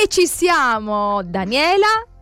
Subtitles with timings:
[0.00, 2.17] E ci siamo, Daniela.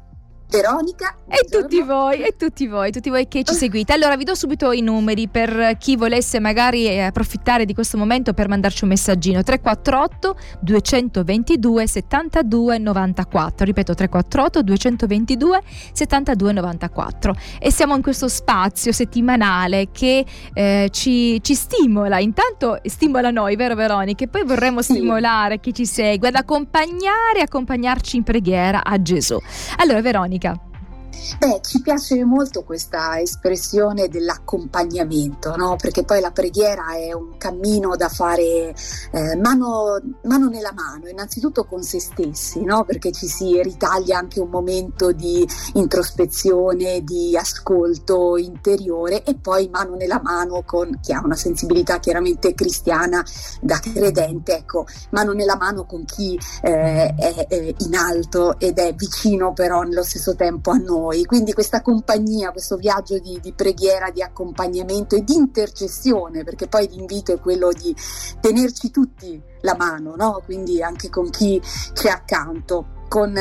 [0.56, 1.14] Veronica.
[1.28, 3.92] E tutti voi, e tutti voi, tutti voi che ci seguite.
[3.92, 8.32] Allora vi do subito i numeri per chi volesse magari eh, approfittare di questo momento
[8.32, 9.42] per mandarci un messaggino.
[9.42, 13.66] 348 222 72 94.
[13.66, 15.60] Ripeto 348 222
[15.92, 17.34] 72 94.
[17.58, 22.18] E siamo in questo spazio settimanale che eh, ci, ci, stimola.
[22.18, 24.24] Intanto stimola noi, vero Veronica?
[24.24, 24.94] E poi vorremmo sì.
[24.94, 29.38] stimolare chi ci segue ad accompagnare e accompagnarci in preghiera a Gesù.
[29.76, 30.45] Allora Veronica.
[30.46, 30.75] Пока!
[31.38, 35.76] Beh, ci piace molto questa espressione dell'accompagnamento, no?
[35.76, 38.74] perché poi la preghiera è un cammino da fare
[39.12, 42.84] eh, mano, mano, nella mano, innanzitutto con se stessi, no?
[42.84, 49.94] perché ci si ritaglia anche un momento di introspezione, di ascolto interiore e poi mano
[49.94, 53.24] nella mano con chi ha una sensibilità chiaramente cristiana
[53.60, 58.94] da credente, ecco, mano nella mano con chi eh, è, è in alto ed è
[58.94, 61.24] vicino però nello stesso tempo a noi noi.
[61.24, 66.88] Quindi questa compagnia, questo viaggio di, di preghiera, di accompagnamento e di intercessione, perché poi
[66.88, 67.94] l'invito è quello di
[68.40, 70.42] tenerci tutti la mano, no?
[70.44, 71.60] quindi anche con chi
[71.92, 73.32] c'è accanto con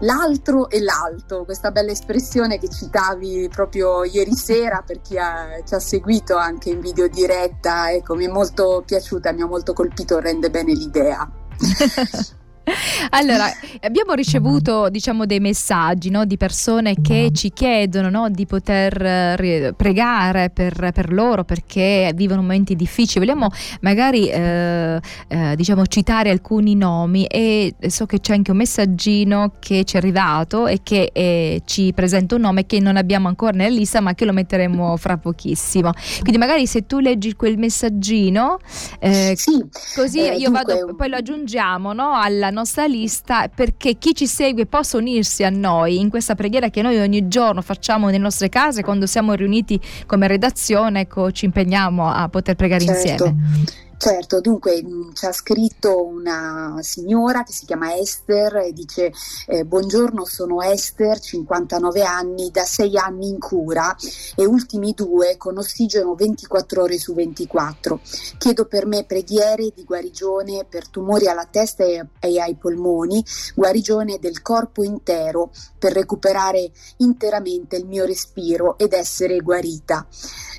[0.00, 5.74] l'altro e l'alto, questa bella espressione che citavi proprio ieri sera per chi ha, ci
[5.74, 10.18] ha seguito anche in video diretta, ecco, mi è molto piaciuta, mi ha molto colpito,
[10.18, 11.30] rende bene l'idea.
[13.10, 13.46] Allora,
[13.80, 19.74] abbiamo ricevuto diciamo dei messaggi no, di persone che ci chiedono no, di poter eh,
[19.76, 23.24] pregare per, per, loro perché vivono momenti difficili.
[23.24, 23.48] Vogliamo
[23.80, 29.84] magari eh, eh, diciamo, citare alcuni nomi e so che c'è anche un messaggino che
[29.84, 33.74] ci è arrivato e che eh, ci presenta un nome che non abbiamo ancora nella
[33.74, 35.92] lista ma che lo metteremo fra pochissimo.
[36.20, 38.58] Quindi magari se tu leggi quel messaggino,
[39.00, 39.62] eh, sì,
[39.94, 40.74] così eh, io dunque...
[40.74, 45.50] vado, poi lo aggiungiamo no, alla nostra lista perché chi ci segue possa unirsi a
[45.50, 49.80] noi in questa preghiera che noi ogni giorno facciamo nelle nostre case quando siamo riuniti
[50.06, 53.24] come redazione, ecco, ci impegniamo a poter pregare certo.
[53.26, 53.90] insieme.
[54.04, 54.82] Certo, dunque
[55.12, 59.12] ci ha scritto una signora che si chiama Esther e dice
[59.46, 63.94] eh, buongiorno sono Esther, 59 anni, da 6 anni in cura
[64.34, 68.00] e ultimi due con ossigeno 24 ore su 24.
[68.38, 73.24] Chiedo per me preghiere di guarigione per tumori alla testa e, e ai polmoni,
[73.54, 80.04] guarigione del corpo intero per recuperare interamente il mio respiro ed essere guarita.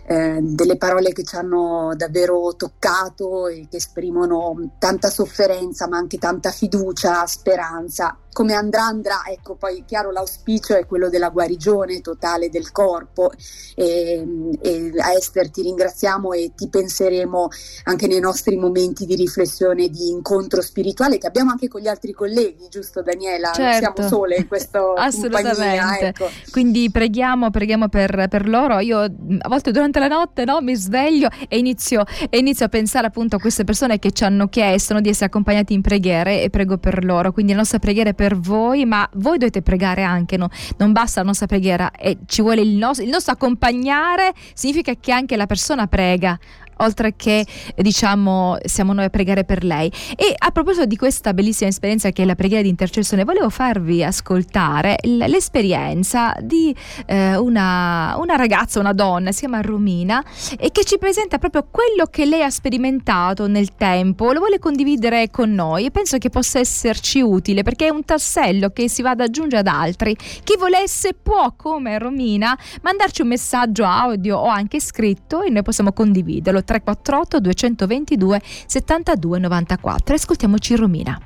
[0.06, 6.18] Eh, delle parole che ci hanno davvero toccato e che esprimono tanta sofferenza ma anche
[6.18, 12.50] tanta fiducia, speranza come andrà andrà, ecco poi chiaro l'auspicio è quello della guarigione totale
[12.50, 13.32] del corpo
[13.76, 14.26] e,
[14.60, 17.48] e a Esther ti ringraziamo e ti penseremo
[17.84, 22.12] anche nei nostri momenti di riflessione, di incontro spirituale che abbiamo anche con gli altri
[22.12, 23.52] colleghi, giusto Daniela?
[23.52, 23.62] Certo.
[23.62, 26.08] Non siamo sole in questo Assolutamente.
[26.08, 26.30] Ecco.
[26.52, 28.80] Quindi preghiamo, preghiamo per, per, loro.
[28.80, 33.08] Io a volte durante la notte no, mi sveglio e inizio, e inizio, a pensare
[33.08, 36.78] appunto a queste persone che ci hanno chiesto di essere accompagnati in preghiere e prego
[36.78, 37.32] per loro.
[37.32, 40.50] Quindi la nostra preghiera è per voi, ma voi dovete pregare anche, no?
[40.78, 41.92] non basta la nostra preghiera,
[42.26, 46.38] ci vuole il nostro, il nostro accompagnare, significa che anche la persona prega
[46.84, 47.46] oltre che
[47.76, 49.92] diciamo siamo noi a pregare per lei.
[50.16, 54.04] E a proposito di questa bellissima esperienza che è la preghiera di intercessione, volevo farvi
[54.04, 60.24] ascoltare l'esperienza di eh, una, una, ragazza, una donna, si chiama Romina,
[60.58, 65.30] e che ci presenta proprio quello che lei ha sperimentato nel tempo, lo vuole condividere
[65.30, 69.12] con noi e penso che possa esserci utile perché è un tassello che si va
[69.12, 70.16] ad aggiungere ad altri.
[70.16, 75.94] Chi volesse può, come Romina, mandarci un messaggio audio o anche scritto e noi possiamo
[75.94, 80.16] condividerlo 348 222 72 94.
[80.16, 81.22] Ascoltiamoci Romina.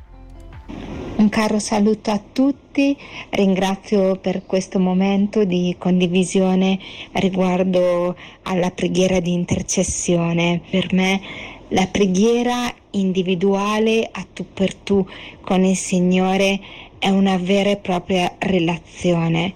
[1.16, 2.96] Un caro saluto a tutti,
[3.32, 6.78] ringrazio per questo momento di condivisione
[7.14, 10.62] riguardo alla preghiera di intercessione.
[10.70, 11.22] Per me
[11.70, 15.06] la preghiera individuale a tu per tu
[15.42, 16.60] con il Signore
[17.00, 19.54] è una vera e propria relazione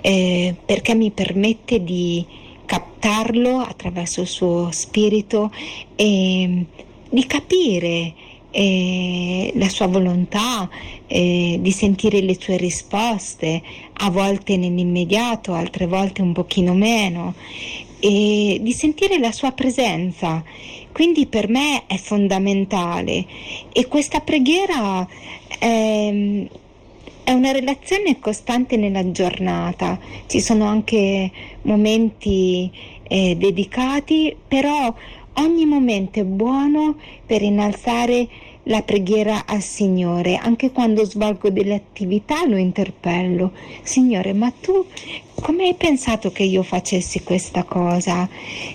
[0.00, 2.24] eh, perché mi permette di
[2.70, 5.52] captarlo attraverso il suo spirito
[5.96, 6.64] e
[7.10, 8.14] di capire
[8.52, 10.70] eh, la sua volontà,
[11.08, 13.60] eh, di sentire le sue risposte,
[13.94, 17.34] a volte nell'immediato, altre volte un pochino meno,
[17.98, 20.44] e di sentire la sua presenza.
[20.92, 23.26] Quindi per me è fondamentale
[23.72, 25.08] e questa preghiera
[25.58, 26.46] è
[27.40, 31.30] una relazione costante nella giornata, ci sono anche
[31.62, 32.70] momenti
[33.08, 34.94] eh, dedicati, però
[35.34, 38.28] ogni momento è buono per innalzare
[38.64, 43.52] la preghiera al Signore, anche quando svolgo delle attività lo interpello.
[43.82, 44.84] Signore, ma tu
[45.40, 48.28] come hai pensato che io facessi questa cosa?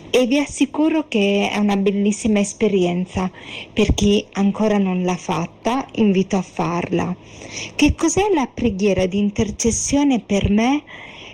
[0.09, 3.29] E vi assicuro che è una bellissima esperienza.
[3.71, 7.15] Per chi ancora non l'ha fatta, invito a farla.
[7.75, 10.83] Che cos'è la preghiera di intercessione per me?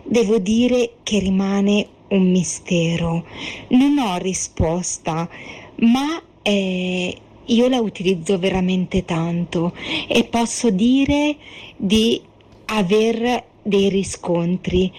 [0.04, 3.26] Devo dire che rimane un mistero.
[3.70, 5.30] Non ho risposta,
[5.78, 7.16] ma eh,
[7.46, 9.74] io la utilizzo veramente tanto
[10.08, 11.36] e posso dire
[11.76, 12.22] di
[12.66, 14.92] aver dei riscontri.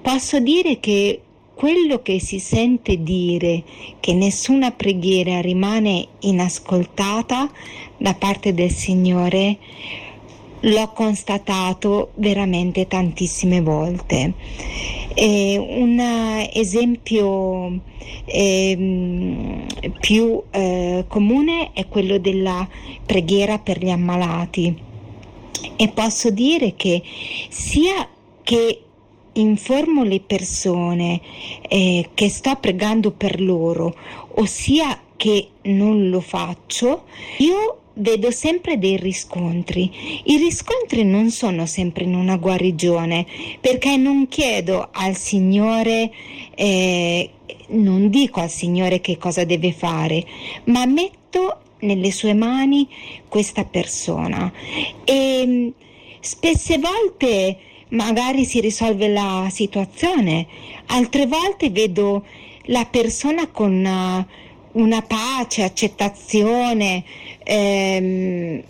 [0.00, 1.20] Posso dire che
[1.54, 3.62] quello che si sente dire
[4.00, 7.50] che nessuna preghiera rimane inascoltata
[7.96, 9.58] da parte del Signore
[10.60, 14.32] l'ho constatato veramente tantissime volte.
[15.14, 16.00] Eh, un
[16.52, 17.80] esempio
[18.24, 19.64] eh,
[20.00, 22.68] più eh, comune è quello della
[23.06, 24.76] preghiera per gli ammalati.
[25.76, 27.02] E posso dire che
[27.48, 28.08] sia
[28.42, 28.80] che
[29.34, 31.20] informo le persone
[31.68, 33.94] eh, che sto pregando per loro,
[34.34, 37.04] ossia che non lo faccio,
[37.38, 40.22] io vedo sempre dei riscontri.
[40.24, 43.26] I riscontri non sono sempre in una guarigione,
[43.60, 46.10] perché non chiedo al Signore,
[46.54, 47.30] eh,
[47.68, 50.24] non dico al Signore che cosa deve fare,
[50.64, 52.88] ma metto nelle sue mani
[53.28, 54.50] questa persona
[55.04, 55.72] e
[56.20, 57.58] spesse volte
[57.88, 60.46] magari si risolve la situazione,
[60.86, 62.24] altre volte vedo
[62.68, 64.26] la persona con
[64.72, 67.04] una pace, accettazione
[67.44, 68.62] ehm,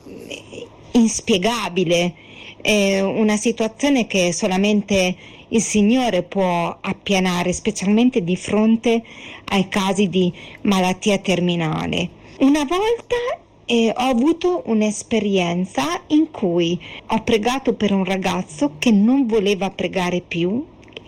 [0.92, 2.14] inspiegabile,
[2.60, 5.16] eh, una situazione che solamente
[5.48, 9.02] il Signore può appianare, specialmente di fronte
[9.46, 10.32] ai casi di
[10.62, 12.22] malattia terminale.
[12.40, 13.16] Una volta
[13.66, 20.20] eh, ho avuto un'esperienza in cui ho pregato per un ragazzo che non voleva pregare
[20.20, 20.64] più,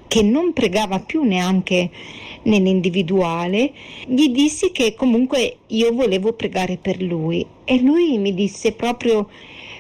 [0.09, 1.91] che non pregava più neanche
[2.43, 3.73] nell'individuale,
[4.07, 9.29] gli dissi che comunque io volevo pregare per lui e lui mi disse proprio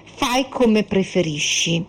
[0.05, 1.85] fai come preferisci.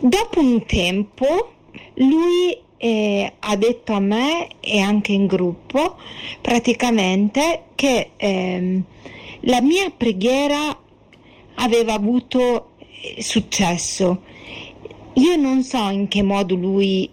[0.00, 1.52] Dopo un tempo
[1.94, 5.96] lui eh, ha detto a me e anche in gruppo
[6.40, 8.82] praticamente che eh,
[9.40, 10.78] la mia preghiera
[11.56, 14.22] aveva avuto eh, successo.
[15.14, 17.10] Io non so in che modo lui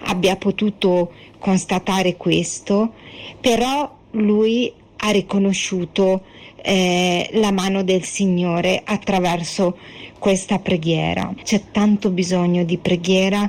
[0.00, 2.92] abbia potuto constatare questo,
[3.40, 6.22] però lui ha riconosciuto
[6.62, 9.76] eh, la mano del Signore attraverso
[10.18, 11.32] questa preghiera.
[11.42, 13.48] C'è tanto bisogno di preghiera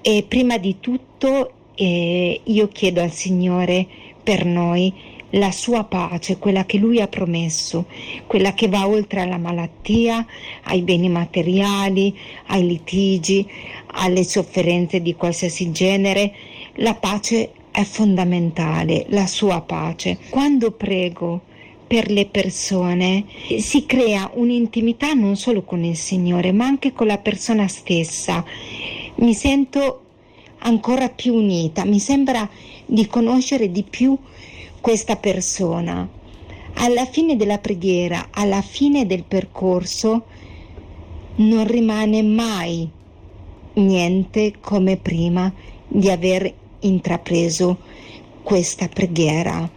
[0.00, 3.86] e prima di tutto eh, io chiedo al Signore
[4.22, 4.92] per noi
[5.32, 7.86] la sua pace, quella che lui ha promesso,
[8.26, 10.26] quella che va oltre alla malattia,
[10.64, 13.46] ai beni materiali, ai litigi,
[13.86, 16.34] alle sofferenze di qualsiasi genere.
[16.76, 20.18] La pace è fondamentale, la sua pace.
[20.28, 21.42] Quando prego
[21.86, 23.26] per le persone
[23.58, 28.44] si crea un'intimità non solo con il Signore, ma anche con la persona stessa.
[29.16, 30.00] Mi sento
[30.60, 32.48] ancora più unita, mi sembra
[32.86, 34.16] di conoscere di più
[34.82, 36.06] questa persona.
[36.74, 40.24] Alla fine della preghiera, alla fine del percorso,
[41.36, 42.90] non rimane mai
[43.74, 45.50] niente come prima
[45.86, 47.78] di aver intrapreso
[48.42, 49.70] questa preghiera.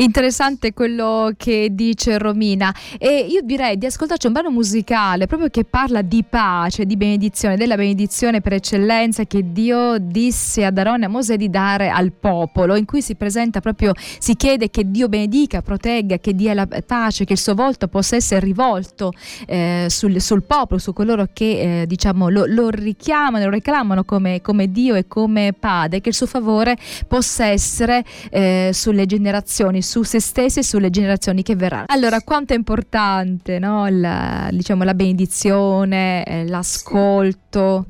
[0.00, 2.74] Interessante quello che dice Romina.
[2.96, 7.58] E io direi di ascoltarci un brano musicale proprio che parla di pace, di benedizione,
[7.58, 12.12] della benedizione per eccellenza che Dio disse ad Aaron e a Mosè di dare al
[12.12, 16.66] popolo, in cui si presenta proprio, si chiede che Dio benedica, protegga, che dia la
[16.66, 19.12] pace, che il suo volto possa essere rivolto
[19.46, 24.40] eh, sul, sul, popolo, su coloro che eh, diciamo lo, lo, richiamano, lo reclamano come,
[24.40, 30.04] come, Dio e come Padre, che il suo favore possa essere eh, sulle generazioni, su
[30.04, 31.86] se stessi e sulle generazioni che verranno.
[31.88, 33.88] Allora, quanto è importante no?
[33.88, 37.86] la, diciamo, la benedizione, eh, l'ascolto.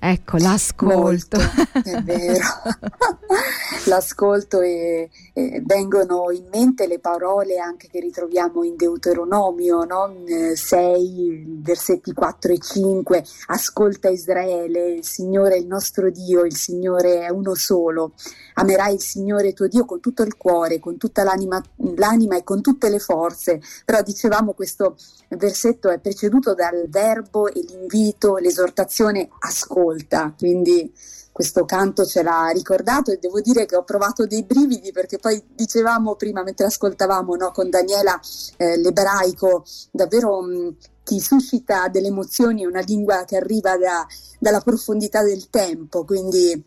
[0.00, 0.96] Ecco, l'ascolto.
[0.96, 1.38] Molto,
[1.82, 2.38] è vero.
[3.86, 10.14] l'ascolto e, e, vengono in mente le parole anche che ritroviamo in Deuteronomio no?
[10.54, 13.24] 6, versetti 4 e 5.
[13.46, 18.12] Ascolta Israele, il Signore è il nostro Dio, il Signore è uno solo.
[18.54, 21.60] Amerai il Signore tuo Dio con tutto il cuore, con tutta l'anima,
[21.96, 23.60] l'anima e con tutte le forze.
[23.84, 24.96] Però dicevamo questo
[25.30, 30.92] versetto è preceduto dal verbo e l'invito, l'esortazione ascolta ascolta, quindi
[31.32, 35.40] questo canto ce l'ha ricordato e devo dire che ho provato dei brividi perché poi
[35.54, 38.18] dicevamo prima mentre ascoltavamo no, con Daniela
[38.56, 44.06] eh, l'ebraico davvero mh, ti suscita delle emozioni, una lingua che arriva da,
[44.38, 46.62] dalla profondità del tempo, quindi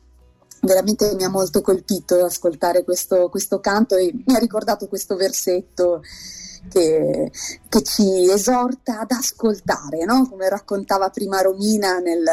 [0.61, 6.01] veramente mi ha molto colpito ascoltare questo, questo canto e mi ha ricordato questo versetto
[6.69, 7.31] che,
[7.67, 10.27] che ci esorta ad ascoltare, no?
[10.29, 12.23] come raccontava prima Romina nel,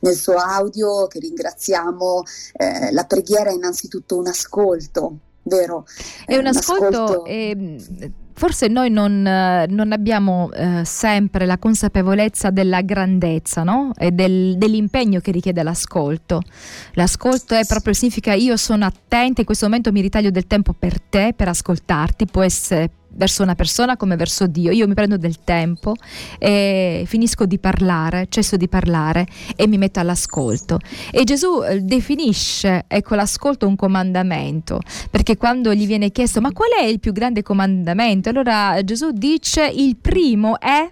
[0.00, 2.22] nel suo audio, che ringraziamo,
[2.54, 5.86] eh, la preghiera è innanzitutto un ascolto, vero?
[6.26, 7.24] È un, un ascolto, ascolto...
[7.24, 13.92] E, forse noi non, non abbiamo eh, sempre la consapevolezza della grandezza no?
[13.98, 16.40] e del, dell'impegno che richiede l'ascolto.
[16.94, 21.02] L'ascolto è proprio significa io sono attenta, in questo momento mi ritaglio del tempo per
[21.02, 24.70] te, per ascoltarti, può essere verso una persona come verso Dio.
[24.70, 25.94] Io mi prendo del tempo
[26.38, 29.26] e finisco di parlare, cesso di parlare
[29.56, 30.78] e mi metto all'ascolto.
[31.10, 36.70] E Gesù eh, definisce ecco, l'ascolto un comandamento, perché quando gli viene chiesto ma qual
[36.78, 38.28] è il più grande comandamento?
[38.28, 40.90] Allora Gesù dice il primo è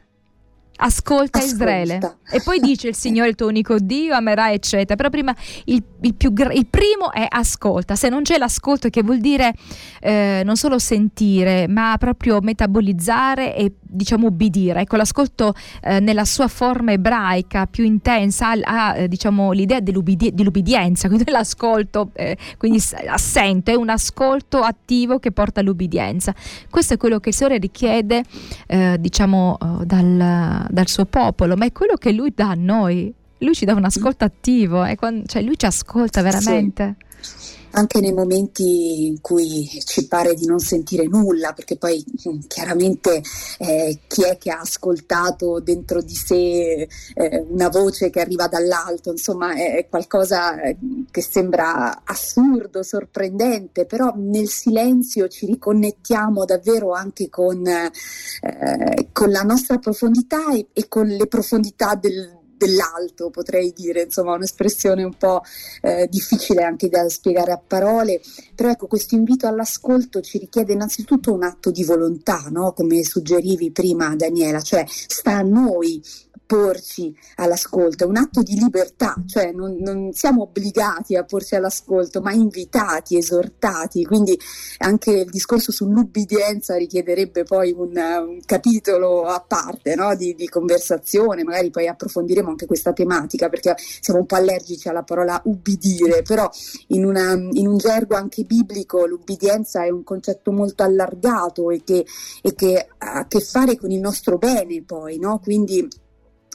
[0.81, 2.17] Ascolta, Ascolta, Israele.
[2.31, 4.95] E poi dice il Signore il tuo unico Dio, amerai, eccetera.
[4.95, 7.97] Però prima il, il, più, il primo è ascolta.
[7.97, 9.53] Se non c'è l'ascolto, che vuol dire
[10.01, 14.83] eh, non solo sentire, ma proprio metabolizzare e diciamo ubbidire.
[14.83, 21.09] Ecco, l'ascolto eh, nella sua forma ebraica più intensa ha, eh, diciamo, l'idea dell'ubbidi- dell'ubbidienza,
[21.09, 26.35] quindi l'ascolto, eh, quindi assente, è un ascolto attivo che porta all'ubbidienza.
[26.71, 28.23] Questo è quello che il Signore richiede,
[28.67, 33.13] eh, diciamo, oh, dal dal suo popolo, ma è quello che lui dà a noi.
[33.39, 36.97] Lui ci dà un ascolto attivo, quando, cioè lui ci ascolta veramente.
[37.21, 42.41] Sì anche nei momenti in cui ci pare di non sentire nulla, perché poi mm,
[42.47, 43.23] chiaramente
[43.59, 49.11] eh, chi è che ha ascoltato dentro di sé eh, una voce che arriva dall'alto,
[49.11, 50.77] insomma è qualcosa eh,
[51.11, 59.43] che sembra assurdo, sorprendente, però nel silenzio ci riconnettiamo davvero anche con, eh, con la
[59.43, 65.43] nostra profondità e, e con le profondità del, dell'alto, potrei dire, insomma un'espressione un po'
[65.81, 68.21] eh, difficile anche da spiegare a parole,
[68.55, 72.73] però ecco questo invito all'ascolto ci richiede innanzitutto un atto di volontà, no?
[72.73, 76.03] come suggerivi prima Daniela, cioè sta a noi
[76.49, 82.23] porci all'ascolto, è un atto di libertà, cioè non, non, siamo obbligati a porci all'ascolto,
[82.23, 84.35] ma invitati, esortati, quindi
[84.79, 90.15] anche il discorso sull'ubbidienza richiederebbe poi un, un capitolo a parte no?
[90.15, 95.03] di, di, conversazione, magari poi approfondiremo anche questa tematica perché siamo un po' allergici alla
[95.03, 96.49] parola ubbidire, però
[96.89, 102.07] in, una, in un gergo anche biblico l'ubbidienza è un concetto molto allargato e che,
[102.41, 105.41] e che ha a che fare con il nostro bene poi, no?
[105.41, 105.87] quindi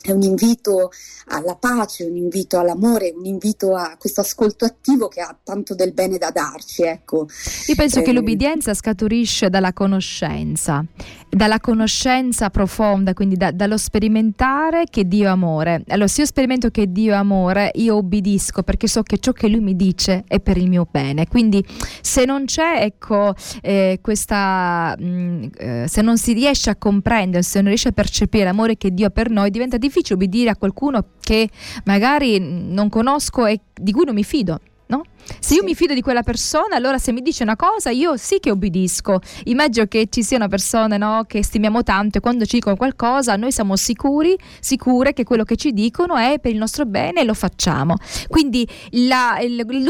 [0.04, 0.92] è un invito
[1.28, 5.94] alla pace, un invito all'amore, un invito a questo ascolto attivo che ha tanto del
[5.94, 6.82] bene da darci.
[6.84, 7.28] Ecco.
[7.68, 10.84] Io penso eh, che l'obbedienza scaturisce dalla conoscenza,
[11.30, 15.84] dalla conoscenza profonda, quindi da, dallo sperimentare che Dio è amore.
[15.88, 19.48] Allora, se io sperimento che Dio è amore, io obbedisco perché so che ciò che
[19.48, 21.28] Lui mi dice è per il mio bene.
[21.30, 21.66] Quindi,
[22.02, 27.42] se non c'è, ecco, eh, questa, mh, mm, eh, se non si riesce a comprendere,
[27.42, 30.50] se non riesce a percepire l'amore che Dio ha per noi, diventa difficile difficile obbedire
[30.50, 31.48] a qualcuno che
[31.86, 34.60] magari non conosco e di cui non mi fido.
[34.94, 35.04] No?
[35.40, 38.40] Se io mi fido di quella persona, allora se mi dice una cosa, io sì
[38.40, 39.20] che obbedisco.
[39.46, 43.52] Immagino che ci siano persone no, che stimiamo tanto e quando ci dicono qualcosa, noi
[43.52, 47.34] siamo sicuri, sicure che quello che ci dicono è per il nostro bene e lo
[47.34, 47.96] facciamo.
[48.28, 49.40] Quindi la,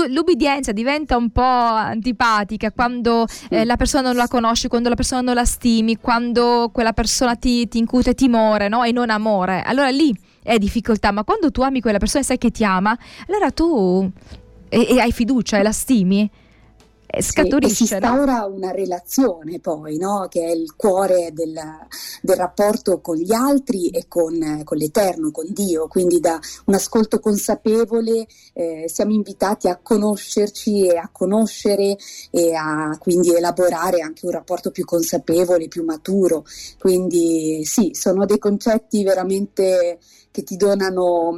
[0.08, 5.22] l'obbedienza diventa un po' antipatica quando eh, la persona non la conosci, quando la persona
[5.22, 8.84] non la stimi, quando quella persona ti, ti incute timore no?
[8.84, 9.62] e non amore.
[9.64, 12.98] Allora lì è difficoltà, ma quando tu ami quella persona e sai che ti ama,
[13.28, 14.12] allora tu
[14.74, 16.30] e, e hai fiducia e la stimi,
[17.22, 17.74] scaturisce.
[17.74, 20.28] Sì, e si instaura una relazione poi, no?
[20.30, 21.60] che è il cuore del,
[22.22, 27.20] del rapporto con gli altri e con, con, l'Eterno, con Dio, quindi da un ascolto
[27.20, 31.98] consapevole eh, siamo invitati a conoscerci e a conoscere
[32.32, 36.46] e a quindi elaborare anche un rapporto più consapevole, più maturo.
[36.80, 40.00] Quindi sì, sono dei concetti veramente
[40.34, 41.36] che ti donano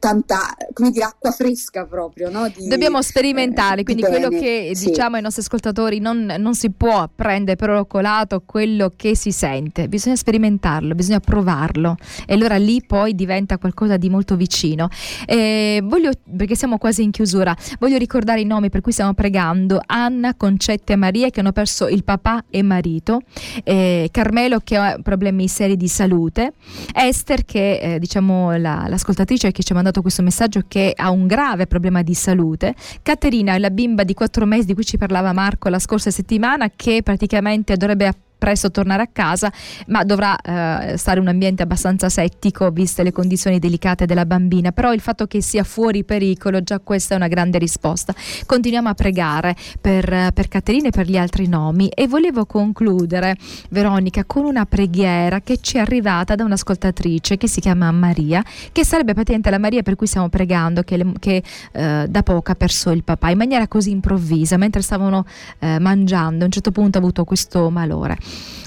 [0.00, 2.28] tanta, come dire, acqua fresca proprio.
[2.28, 2.48] No?
[2.48, 4.90] Di, Dobbiamo sperimentare, eh, quindi quello che sì.
[4.90, 9.32] diciamo ai nostri ascoltatori non, non, si può prendere per oro colato quello che si
[9.32, 11.96] sente, bisogna sperimentarlo, bisogna provarlo.
[12.26, 14.88] E allora lì poi diventa qualcosa di molto vicino.
[15.26, 19.80] Eh, voglio, perché siamo quasi in chiusura, voglio ricordare i nomi per cui stiamo pregando,
[19.86, 23.20] Anna, Concetta e Maria che hanno perso il papà e marito,
[23.64, 26.54] eh, Carmelo che ha problemi seri di salute,
[26.94, 31.26] Esther che eh, diciamo la, l'ascoltatrice che ci ha mandato questo messaggio che ha un
[31.26, 35.68] grave problema di salute, Caterina la bimba di quattro mesi di cui ci parlava Marco
[35.68, 38.06] la scorsa settimana che praticamente dovrebbe
[38.40, 39.52] presto tornare a casa,
[39.88, 44.72] ma dovrà eh, stare in un ambiente abbastanza settico viste le condizioni delicate della bambina.
[44.72, 48.14] Però il fatto che sia fuori pericolo, già questa è una grande risposta.
[48.46, 53.36] Continuiamo a pregare per, per Caterina e per gli altri nomi e volevo concludere,
[53.68, 58.42] Veronica, con una preghiera che ci è arrivata da un'ascoltatrice che si chiama Maria,
[58.72, 61.42] che sarebbe praticamente la Maria per cui stiamo pregando, che, le, che
[61.72, 65.26] eh, da poco ha perso il papà in maniera così improvvisa, mentre stavano
[65.58, 68.16] eh, mangiando, a un certo punto ha avuto questo malore.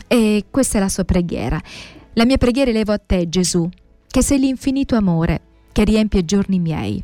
[0.08, 1.60] E questa è la sua preghiera.
[2.14, 3.68] La mia preghiera elevo a te, Gesù,
[4.08, 5.42] che sei l'infinito amore
[5.72, 7.04] che riempie i giorni miei.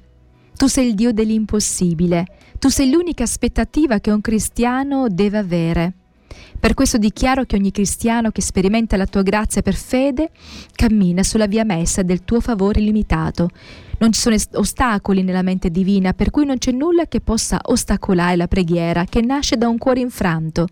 [0.55, 2.25] Tu sei il Dio dell'impossibile,
[2.59, 5.93] tu sei l'unica aspettativa che un cristiano deve avere.
[6.59, 10.29] Per questo dichiaro che ogni cristiano che sperimenta la tua grazia per fede
[10.73, 13.49] cammina sulla via messa del tuo favore illimitato.
[13.99, 18.35] Non ci sono ostacoli nella mente divina, per cui non c'è nulla che possa ostacolare
[18.35, 20.67] la preghiera che nasce da un cuore infranto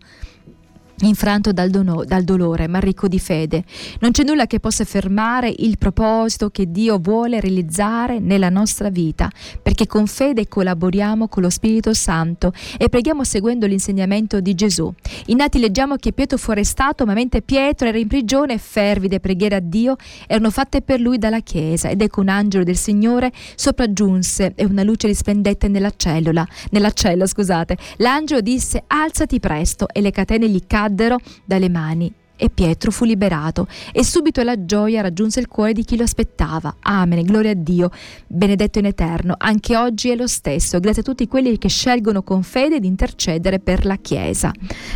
[1.00, 3.64] infranto dal, dono, dal, dolore, ma ricco di fede.
[4.00, 9.30] Non c'è nulla che possa fermare il proposito che Dio vuole realizzare nella nostra vita,
[9.62, 14.92] perché con fede collaboriamo con lo Spirito Santo e preghiamo seguendo l'insegnamento di Gesù.
[15.26, 19.56] In Atti leggiamo che Pietro fu arrestato, ma mentre Pietro era in prigione, fervide preghiere
[19.56, 24.52] a Dio erano fatte per lui dalla Chiesa ed ecco un angelo del Signore sopraggiunse
[24.54, 27.76] e una luce risplendette nella cellula, nella cella, scusate.
[27.98, 33.04] L'angelo disse alzati presto e le catene gli caddero caddero dalle mani e Pietro fu
[33.04, 36.76] liberato e subito la gioia raggiunse il cuore di chi lo aspettava.
[36.82, 37.90] Amen, gloria a Dio,
[38.28, 39.34] benedetto in eterno.
[39.36, 43.58] Anche oggi è lo stesso, grazie a tutti quelli che scelgono con fede di intercedere
[43.58, 44.52] per la Chiesa.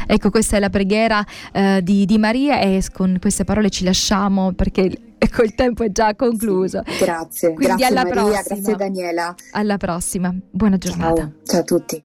[0.07, 4.53] Ecco, questa è la preghiera eh, di, di, Maria e con queste parole ci lasciamo
[4.53, 6.85] perché ecco, il tempo è già concluso.
[6.87, 8.43] Sì, grazie, Quindi grazie alla Maria, prossima.
[8.43, 9.35] grazie Daniela.
[9.51, 11.23] Alla prossima, buona giornata.
[11.23, 12.01] Ciao, ciao a tutti.